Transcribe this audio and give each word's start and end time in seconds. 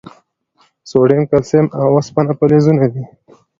سوډیم، 0.89 1.21
کلسیم، 1.31 1.65
او 1.79 1.85
اوسپنه 1.95 2.33
فلزونه 2.39 2.85
دي. 2.93 3.03